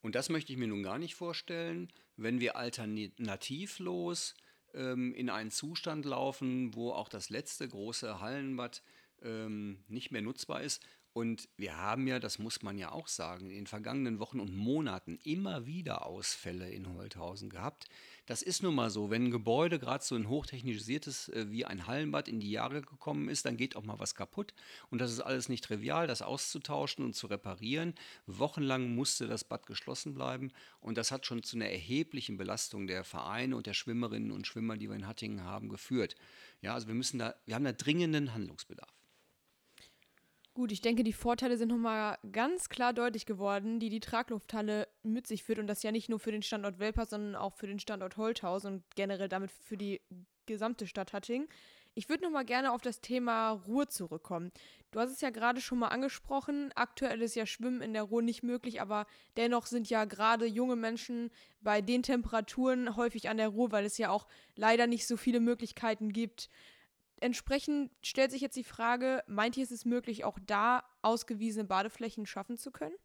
[0.02, 4.36] Und das möchte ich mir nun gar nicht vorstellen, wenn wir alternativlos
[4.74, 8.84] ähm, in einen Zustand laufen, wo auch das letzte große Hallenbad
[9.24, 10.82] ähm, nicht mehr nutzbar ist.
[11.14, 14.56] Und wir haben ja, das muss man ja auch sagen, in den vergangenen Wochen und
[14.56, 17.90] Monaten immer wieder Ausfälle in Holthausen gehabt.
[18.28, 21.86] Das ist nun mal so, wenn ein Gebäude gerade so ein hochtechnisiertes äh, wie ein
[21.86, 24.54] Hallenbad in die Jahre gekommen ist, dann geht auch mal was kaputt.
[24.90, 27.94] Und das ist alles nicht trivial, das auszutauschen und zu reparieren.
[28.26, 33.04] Wochenlang musste das Bad geschlossen bleiben und das hat schon zu einer erheblichen Belastung der
[33.04, 36.16] Vereine und der Schwimmerinnen und Schwimmer, die wir in Hattingen haben, geführt.
[36.62, 39.01] Ja, also wir müssen da, wir haben da dringenden Handlungsbedarf.
[40.54, 45.26] Gut, ich denke, die Vorteile sind nochmal ganz klar deutlich geworden, die die Traglufthalle mit
[45.26, 45.60] sich führt.
[45.60, 48.66] Und das ja nicht nur für den Standort Welper, sondern auch für den Standort Holthaus
[48.66, 50.02] und generell damit für die
[50.48, 51.48] gesamte Stadt Hattingen.
[51.94, 54.52] Ich würde noch mal gerne auf das Thema Ruhe zurückkommen.
[54.92, 56.72] Du hast es ja gerade schon mal angesprochen.
[56.76, 60.76] Aktuell ist ja Schwimmen in der Ruhe nicht möglich, aber dennoch sind ja gerade junge
[60.78, 65.16] Menschen bei den Temperaturen häufig an der Ruhe, weil es ja auch leider nicht so
[65.16, 66.50] viele Möglichkeiten gibt.
[67.22, 72.26] Entsprechend stellt sich jetzt die Frage, meint ihr, ist es möglich, auch da ausgewiesene Badeflächen
[72.26, 72.96] schaffen zu können?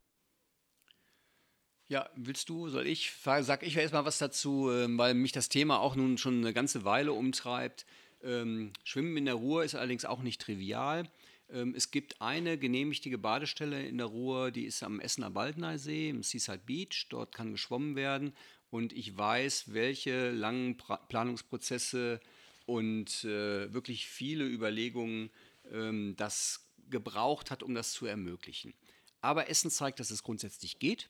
[1.88, 3.12] Ja, willst du, soll ich?
[3.22, 6.84] Sag ich erstmal was dazu, ähm, weil mich das Thema auch nun schon eine ganze
[6.84, 7.84] Weile umtreibt.
[8.22, 11.04] Ähm, Schwimmen in der Ruhr ist allerdings auch nicht trivial.
[11.50, 16.22] Ähm, es gibt eine genehmigte Badestelle in der Ruhr, die ist am Essener Baldnersee, im
[16.22, 17.06] Seaside Beach.
[17.10, 18.32] Dort kann geschwommen werden.
[18.70, 22.18] Und ich weiß, welche langen pra Planungsprozesse
[22.66, 25.30] und äh, wirklich viele Überlegungen
[25.72, 28.74] ähm, das gebraucht hat, um das zu ermöglichen.
[29.20, 31.08] Aber Essen zeigt, dass es grundsätzlich geht.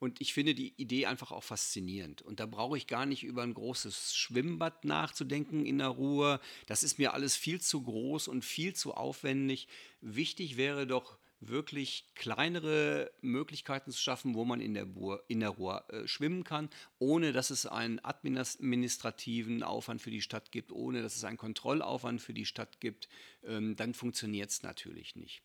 [0.00, 2.20] Und ich finde die Idee einfach auch faszinierend.
[2.20, 6.40] Und da brauche ich gar nicht über ein großes Schwimmbad nachzudenken in der Ruhe.
[6.66, 9.68] Das ist mir alles viel zu groß und viel zu aufwendig.
[10.02, 11.16] Wichtig wäre doch
[11.48, 16.44] wirklich kleinere Möglichkeiten zu schaffen, wo man in der, Bur in der Ruhr äh, schwimmen
[16.44, 21.36] kann, ohne dass es einen administrativen Aufwand für die Stadt gibt, ohne dass es einen
[21.36, 23.08] Kontrollaufwand für die Stadt gibt,
[23.44, 25.42] ähm, dann funktioniert es natürlich nicht.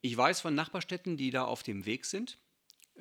[0.00, 2.38] Ich weiß von Nachbarstädten, die da auf dem Weg sind.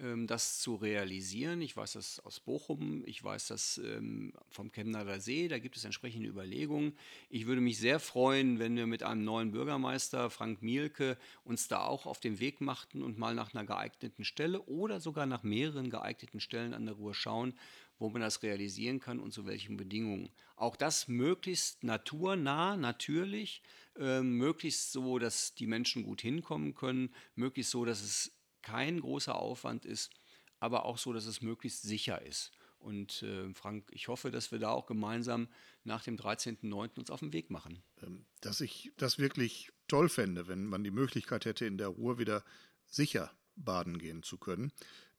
[0.01, 1.62] Ähm, das zu realisieren.
[1.62, 5.86] Ich weiß das aus Bochum, ich weiß das ähm, vom Chemnader See, da gibt es
[5.86, 6.97] entsprechende Überlegungen.
[7.29, 11.86] Ich würde mich sehr freuen, wenn wir mit einem neuen Bürgermeister, Frank Mielke, uns da
[11.86, 15.91] auch auf den Weg machten und mal nach einer geeigneten Stelle oder sogar nach mehreren
[15.91, 17.53] geeigneten Stellen an der Ruhr schauen,
[17.99, 20.29] wo man das realisieren kann und zu welchen Bedingungen.
[20.56, 23.62] Auch das möglichst naturnah, natürlich,
[23.97, 28.33] äh, möglichst so, dass die Menschen gut hinkommen können, möglichst so, dass es
[28.63, 30.12] kein großer Aufwand ist,
[30.60, 32.52] aber auch so, dass es möglichst sicher ist.
[32.80, 35.47] Und äh, Frank, ich hoffe, dass wir da auch gemeinsam
[35.86, 36.97] nach dem 13.09.
[36.99, 37.82] uns auf den Weg machen.
[38.02, 42.17] Ähm, dass ich das wirklich toll fände, wenn man die Möglichkeit hätte, in der Ruhr
[42.17, 42.43] wieder
[42.88, 44.73] sicher baden gehen zu können.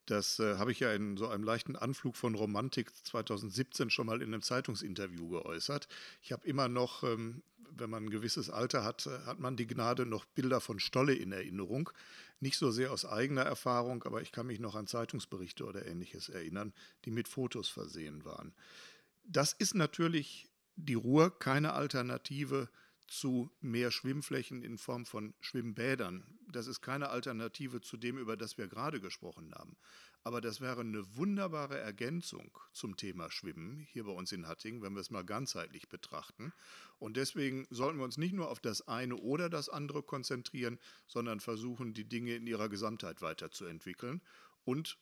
[0.07, 4.20] Das äh, habe ich ja in so einem leichten Anflug von Romantik 2017 schon mal
[4.20, 5.88] in einem Zeitungsinterview geäußert.
[6.20, 7.42] Ich habe immer noch, ähm,
[7.76, 11.14] wenn man ein gewisses Alter hat, äh, hat man die Gnade, noch Bilder von Stolle
[11.14, 11.90] in Erinnerung.
[12.40, 16.28] Nicht so sehr aus eigener Erfahrung, aber ich kann mich noch an Zeitungsberichte oder ähnliches
[16.28, 16.72] erinnern,
[17.04, 18.54] die mit Fotos versehen waren.
[19.24, 22.68] Das ist natürlich die Ruhr keine Alternative
[23.06, 26.24] zu mehr Schwimmflächen in Form von Schwimmbädern.
[26.50, 29.76] Das ist keine Alternative zu dem, über das wir gerade gesprochen haben.
[30.26, 34.94] Aber das wäre eine wunderbare Ergänzung zum Thema Schwimmen hier bei uns in Hattingen, wenn
[34.94, 36.54] wir es mal ganzheitlich betrachten.
[36.98, 41.40] Und deswegen sollten wir uns nicht nur auf das eine oder das andere konzentrieren, sondern
[41.40, 44.22] versuchen, die Dinge in ihrer Gesamtheit weiterzuentwickeln.
[44.64, 44.98] Und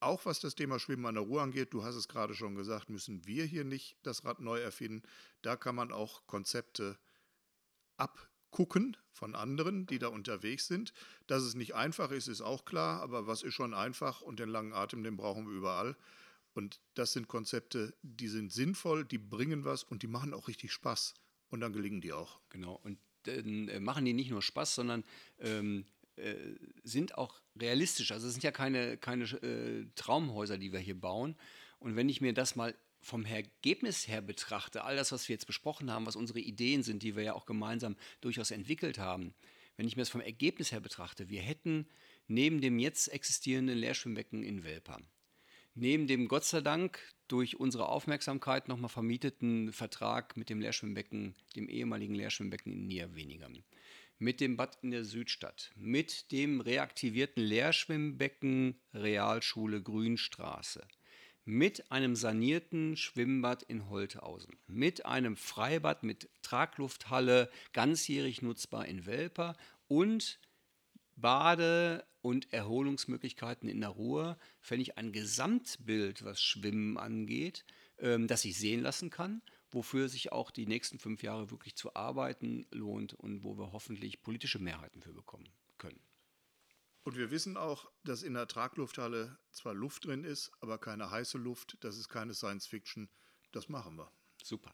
[0.00, 2.88] auch was das Thema Schwimmen an der Ruhr angeht, du hast es gerade schon gesagt,
[2.88, 5.02] müssen wir hier nicht das Rad neu erfinden.
[5.42, 6.98] Da kann man auch Konzepte
[8.54, 10.92] abgucken von anderen, die da unterwegs sind.
[11.26, 14.48] Dass es nicht einfach ist, ist auch klar, aber was ist schon einfach und den
[14.48, 15.96] langen Atem, den brauchen wir überall.
[16.52, 20.72] Und das sind Konzepte, die sind sinnvoll, die bringen was und die machen auch richtig
[20.72, 21.14] Spaß.
[21.50, 22.40] Und dann gelingen die auch.
[22.48, 22.78] Genau.
[22.84, 25.04] Und dann äh, machen die nicht nur Spaß, sondern
[25.38, 25.84] ähm,
[26.16, 26.34] äh,
[26.84, 28.12] sind auch realistisch.
[28.12, 31.36] Also es sind ja keine, keine äh, Traumhäuser, die wir hier bauen.
[31.80, 35.46] Und wenn ich mir das mal vom Ergebnis her betrachte, all das, was wir jetzt
[35.46, 39.34] besprochen haben, was unsere Ideen sind, die wir ja auch gemeinsam durchaus entwickelt haben,
[39.76, 41.86] wenn ich mir das vom Ergebnis her betrachte, wir hätten
[42.26, 45.00] neben dem jetzt existierenden Lehrschwimmbecken in Welper,
[45.74, 51.68] neben dem Gott sei Dank durch unsere Aufmerksamkeit nochmal vermieteten Vertrag mit dem Lehrschwimmbecken, dem
[51.68, 53.64] ehemaligen Lehrschwimmbecken in Nierwenigern,
[54.18, 60.86] mit dem Bad in der Südstadt, mit dem reaktivierten Lehrschwimmbecken Realschule Grünstraße,
[61.44, 69.56] mit einem sanierten Schwimmbad in Holthausen, mit einem Freibad mit Traglufthalle, ganzjährig nutzbar in Welper
[69.86, 70.40] und
[71.16, 77.64] Bade- und Erholungsmöglichkeiten in der Ruhr, fände ich ein Gesamtbild, was Schwimmen angeht,
[77.98, 81.94] ähm, das ich sehen lassen kann, wofür sich auch die nächsten fünf Jahre wirklich zu
[81.94, 86.00] arbeiten lohnt und wo wir hoffentlich politische Mehrheiten für bekommen können.
[87.04, 91.36] Und wir wissen auch, dass in der Traglufthalle zwar Luft drin ist, aber keine heiße
[91.36, 91.76] Luft.
[91.80, 93.10] Das ist keine Science Fiction.
[93.52, 94.10] Das machen wir.
[94.42, 94.72] Super.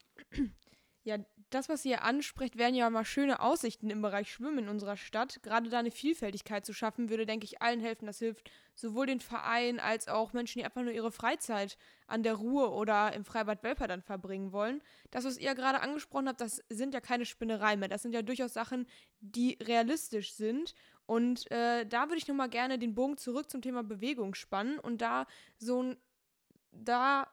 [1.03, 1.17] Ja,
[1.49, 5.43] das, was ihr anspricht, wären ja mal schöne Aussichten im Bereich Schwimmen in unserer Stadt.
[5.43, 8.05] Gerade da eine Vielfältigkeit zu schaffen, würde, denke ich, allen helfen.
[8.05, 12.35] Das hilft sowohl den Vereinen als auch Menschen, die einfach nur ihre Freizeit an der
[12.35, 14.83] Ruhe oder im Freibad Welper dann verbringen wollen.
[15.11, 17.89] Das, was ihr gerade angesprochen habt, das sind ja keine Spinnereien mehr.
[17.89, 18.87] Das sind ja durchaus Sachen,
[19.21, 20.75] die realistisch sind
[21.11, 25.01] und äh, da würde ich nochmal gerne den Bogen zurück zum Thema Bewegung spannen und
[25.01, 25.27] da
[25.59, 25.97] so ein,
[26.71, 27.27] da,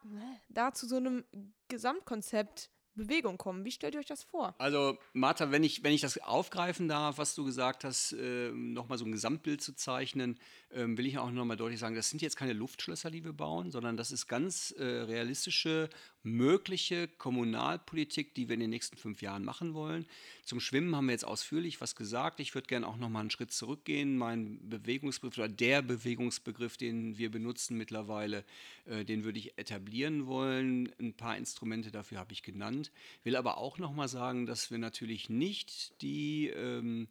[0.48, 1.24] da zu so einem
[1.68, 3.64] Gesamtkonzept Bewegung kommen.
[3.64, 4.54] Wie stellt ihr euch das vor?
[4.58, 8.98] Also, Martha, wenn ich, wenn ich das aufgreifen darf, was du gesagt hast, äh, nochmal
[8.98, 10.38] so ein Gesamtbild zu zeichnen,
[10.70, 13.70] äh, will ich auch nochmal deutlich sagen, das sind jetzt keine Luftschlösser, die wir bauen,
[13.70, 15.88] sondern das ist ganz äh, realistische,
[16.28, 20.06] mögliche Kommunalpolitik, die wir in den nächsten fünf Jahren machen wollen.
[20.44, 22.40] Zum Schwimmen haben wir jetzt ausführlich was gesagt.
[22.40, 24.16] Ich würde gerne auch nochmal einen Schritt zurückgehen.
[24.16, 28.44] Mein Bewegungsbegriff oder der Bewegungsbegriff, den wir benutzen mittlerweile,
[28.86, 30.92] äh, den würde ich etablieren wollen.
[31.00, 32.92] Ein paar Instrumente dafür habe ich genannt.
[33.24, 37.08] Will aber auch noch mal sagen, dass wir natürlich nicht die ähm,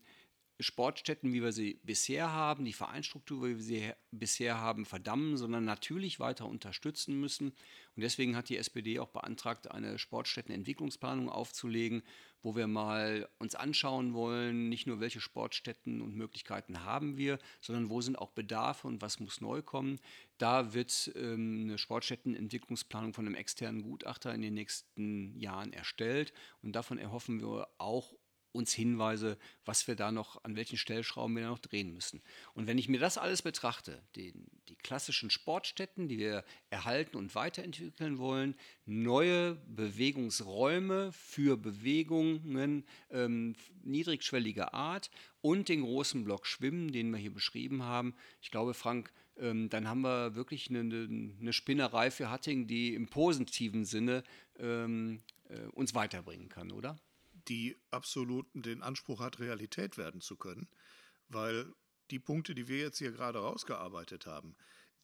[0.59, 5.65] Sportstätten, wie wir sie bisher haben, die Vereinsstruktur, wie wir sie bisher haben, verdammen, sondern
[5.65, 7.49] natürlich weiter unterstützen müssen.
[7.49, 12.01] Und deswegen hat die SPD auch beantragt, eine Sportstättenentwicklungsplanung aufzulegen,
[12.41, 17.89] wo wir mal uns anschauen wollen, nicht nur welche Sportstätten und Möglichkeiten haben wir, sondern
[17.89, 19.99] wo sind auch Bedarfe und was muss neu kommen.
[20.37, 26.75] Da wird ähm, eine Sportstättenentwicklungsplanung von einem externen Gutachter in den nächsten Jahren erstellt und
[26.75, 28.13] davon erhoffen wir auch
[28.57, 32.21] uns Hinweise, was wir da noch, an welchen Stellschrauben wir da noch drehen müssen.
[32.53, 34.33] Und wenn ich mir das alles betrachte, die,
[34.67, 44.73] die klassischen Sportstätten, die wir erhalten und weiterentwickeln wollen, neue Bewegungsräume für Bewegungen ähm, niedrigschwelliger
[44.73, 45.09] Art
[45.41, 49.87] und den großen Block Schwimmen, den wir hier beschrieben haben, ich glaube, Frank, ähm, dann
[49.87, 54.23] haben wir wirklich eine, eine, Spinnerei für Hatting, die im positiven Sinne
[54.59, 56.97] ähm, äh, uns weiterbringen kann, oder?
[57.47, 60.67] Die absolut den Anspruch hat, Realität werden zu können,
[61.29, 61.73] weil
[62.12, 64.55] die Punkte, die wir jetzt hier gerade rausgearbeitet haben,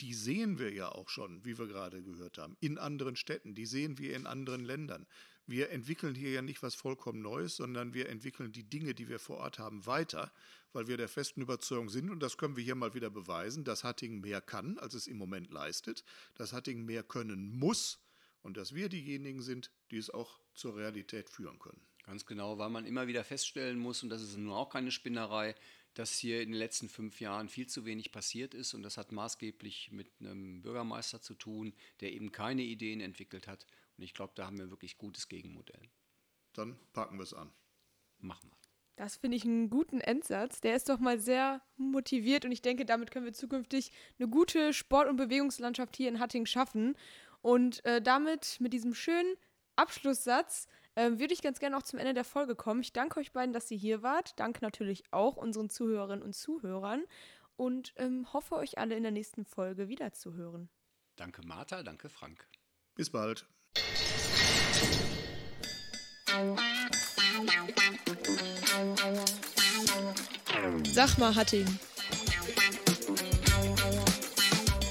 [0.01, 3.65] die sehen wir ja auch schon, wie wir gerade gehört haben, in anderen Städten, die
[3.65, 5.05] sehen wir in anderen Ländern.
[5.45, 9.19] Wir entwickeln hier ja nicht was vollkommen Neues, sondern wir entwickeln die Dinge, die wir
[9.19, 10.31] vor Ort haben, weiter,
[10.71, 13.83] weil wir der festen Überzeugung sind, und das können wir hier mal wieder beweisen, dass
[13.83, 16.03] Hattingen mehr kann, als es im Moment leistet,
[16.35, 17.99] dass Hattingen mehr können muss
[18.41, 21.81] und dass wir diejenigen sind, die es auch zur Realität führen können.
[22.03, 25.55] Ganz genau, weil man immer wieder feststellen muss, und das ist nun auch keine Spinnerei,
[25.93, 28.73] dass hier in den letzten fünf Jahren viel zu wenig passiert ist.
[28.73, 33.65] Und das hat maßgeblich mit einem Bürgermeister zu tun, der eben keine Ideen entwickelt hat.
[33.97, 35.89] Und ich glaube, da haben wir wirklich gutes Gegenmodell.
[36.53, 37.51] Dann packen wir es an.
[38.19, 38.57] Machen wir.
[38.95, 40.61] Das finde ich einen guten Endsatz.
[40.61, 44.71] Der ist doch mal sehr motiviert und ich denke, damit können wir zukünftig eine gute
[44.71, 46.95] Sport- und Bewegungslandschaft hier in Hatting schaffen.
[47.41, 49.35] Und äh, damit, mit diesem schönen
[49.75, 52.81] Abschlusssatz, ähm, würde ich ganz gerne auch zum Ende der Folge kommen.
[52.81, 54.39] Ich danke euch beiden, dass ihr hier wart.
[54.39, 57.03] Danke natürlich auch unseren Zuhörerinnen und Zuhörern
[57.55, 60.69] und ähm, hoffe, euch alle in der nächsten Folge wiederzuhören.
[61.15, 61.83] Danke, Martha.
[61.83, 62.47] Danke, Frank.
[62.95, 63.45] Bis bald.
[70.91, 71.79] Sag mal, Hatting.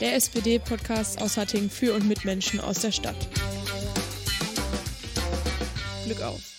[0.00, 3.41] Der SPD-Podcast aus Hatting für und mit Menschen aus der Stadt.
[6.12, 6.51] Glück auf.